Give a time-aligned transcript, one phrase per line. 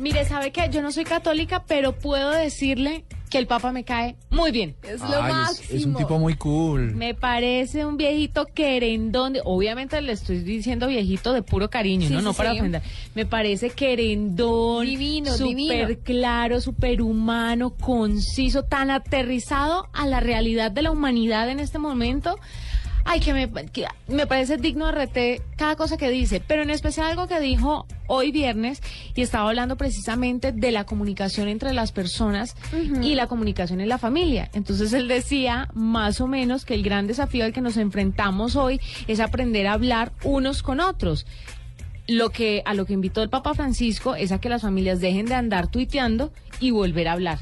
[0.00, 0.68] Mire, ¿sabe qué?
[0.70, 4.76] Yo no soy católica, pero puedo decirle que el Papa me cae muy bien.
[4.82, 5.78] Es lo Ay, máximo.
[5.78, 6.94] es, un tipo muy cool.
[6.94, 9.32] Me parece un viejito querendón.
[9.32, 12.18] de- obviamente le estoy diciendo viejito de puro cariño, Sí, ¿no?
[12.20, 12.58] sí, no para sí.
[12.58, 12.82] ofender.
[13.14, 14.84] Me parece querendón.
[14.86, 16.00] Divino, súper divino.
[16.04, 22.38] claro, súper humano, conciso, tan aterrizado a la realidad de la humanidad en este momento.
[23.08, 26.70] Ay, que me, que me parece digno de rete cada cosa que dice, pero en
[26.70, 28.82] especial algo que dijo hoy viernes
[29.14, 32.56] y estaba hablando precisamente de la comunicación entre las personas
[33.02, 34.50] y la comunicación en la familia.
[34.54, 38.80] Entonces él decía más o menos que el gran desafío al que nos enfrentamos hoy
[39.06, 41.26] es aprender a hablar unos con otros.
[42.08, 45.26] Lo que a lo que invitó el Papa Francisco es a que las familias dejen
[45.26, 47.38] de andar tuiteando y volver a hablar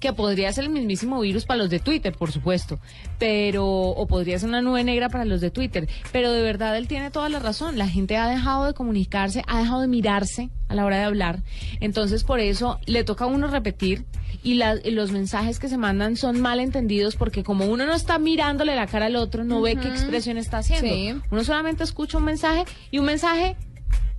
[0.00, 2.80] que podría ser el mismísimo virus para los de Twitter, por supuesto,
[3.18, 6.88] pero o podría ser una nube negra para los de Twitter, pero de verdad él
[6.88, 10.74] tiene toda la razón, la gente ha dejado de comunicarse, ha dejado de mirarse a
[10.74, 11.40] la hora de hablar,
[11.80, 14.04] entonces por eso le toca a uno repetir
[14.42, 17.92] y, la- y los mensajes que se mandan son mal entendidos porque como uno no
[17.94, 20.88] está mirándole la cara al otro, no ve qué expresión está haciendo.
[20.94, 21.14] Sí.
[21.30, 23.56] Uno solamente escucha un mensaje y un mensaje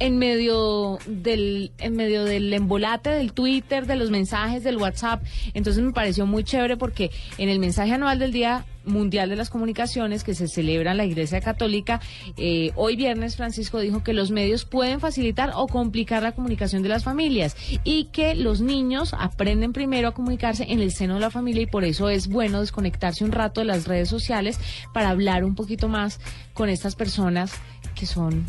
[0.02, 5.24] en medio del en medio del embolate del Twitter, de los mensajes del WhatsApp.
[5.54, 9.52] Entonces me pareció muy chévere porque en el mensaje anual del Día Mundial de las
[9.52, 12.02] Comunicaciones que se celebra en la Iglesia Católica,
[12.36, 16.90] eh, hoy viernes Francisco dijo que los medios pueden facilitar o complicar la comunicación de
[16.90, 21.30] las familias y que los niños aprenden primero a comunicarse en el seno de la
[21.30, 24.60] familia y por eso es bueno desconectarse un rato de las redes sociales
[24.96, 26.20] para hablar un poquito más
[26.56, 27.54] con estas personas
[27.94, 28.46] que son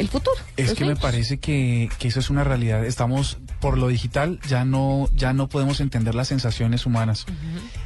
[0.00, 0.36] el futuro.
[0.56, 2.84] Es que me parece que, que eso es una realidad.
[2.84, 7.26] Estamos por lo digital, ya no, ya no podemos entender las sensaciones humanas.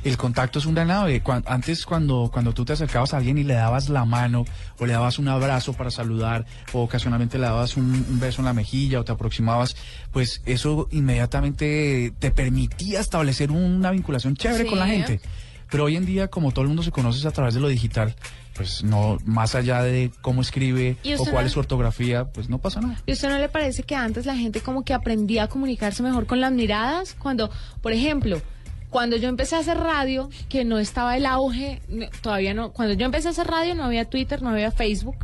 [0.05, 1.23] El contacto es una nave.
[1.47, 4.45] Antes cuando, cuando tú te acercabas a alguien y le dabas la mano
[4.79, 8.45] o le dabas un abrazo para saludar o ocasionalmente le dabas un, un beso en
[8.47, 9.77] la mejilla o te aproximabas,
[10.13, 14.71] pues eso inmediatamente te permitía establecer una vinculación chévere Sí.
[14.71, 15.21] con la gente.
[15.71, 17.69] Pero hoy en día, como todo el mundo se conoce es a través de lo
[17.69, 18.15] digital,
[18.55, 22.49] pues no, más allá de cómo escribe ¿Y o cuál no- es su ortografía, pues
[22.49, 23.01] no pasa nada.
[23.07, 26.27] ¿Y usted no le parece que antes la gente como que aprendía a comunicarse mejor
[26.27, 27.15] con las miradas?
[27.19, 27.51] Cuando,
[27.83, 28.41] por ejemplo,
[28.91, 31.83] cuando yo empecé a hacer radio, que no estaba el auge,
[32.23, 35.17] todavía no, cuando yo empecé a hacer radio no había Twitter, no había Facebook.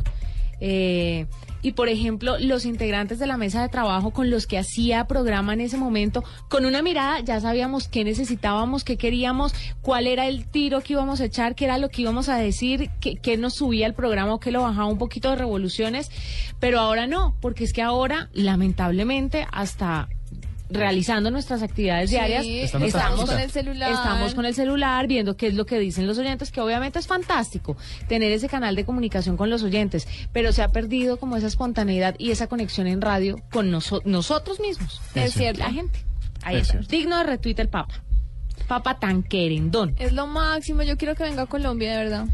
[0.61, 1.25] Eh,
[1.63, 5.53] y por ejemplo, los integrantes de la mesa de trabajo con los que hacía programa
[5.53, 10.45] en ese momento, con una mirada ya sabíamos qué necesitábamos, qué queríamos, cuál era el
[10.45, 13.55] tiro que íbamos a echar, qué era lo que íbamos a decir, qué, qué nos
[13.55, 16.09] subía el programa o qué lo bajaba un poquito de revoluciones,
[16.59, 20.09] pero ahora no, porque es que ahora, lamentablemente, hasta
[20.71, 23.91] realizando nuestras actividades Sí, diarias, estamos con el celular.
[23.91, 27.07] Estamos con el celular viendo qué es lo que dicen los oyentes, que obviamente es
[27.07, 27.77] fantástico
[28.07, 32.15] tener ese canal de comunicación con los oyentes, pero se ha perdido como esa espontaneidad
[32.17, 35.01] y esa conexión en radio con noso- nosotros mismos.
[35.15, 35.59] Es cierto.
[35.59, 35.99] La gente.
[36.43, 36.73] Ahí Es está.
[36.73, 36.89] cierto.
[36.89, 38.01] Digno de retweet el Papa.
[38.67, 39.95] Papa tan querendón.
[39.99, 40.81] Es lo máximo.
[40.83, 42.25] Yo quiero que venga a Colombia, de verdad.